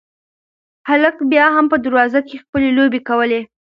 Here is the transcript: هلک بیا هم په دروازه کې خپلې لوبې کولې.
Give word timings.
هلک 0.89 1.15
بیا 1.31 1.45
هم 1.55 1.65
په 1.71 1.77
دروازه 1.85 2.19
کې 2.27 2.41
خپلې 2.43 2.69
لوبې 2.77 2.99
کولې. 3.09 3.41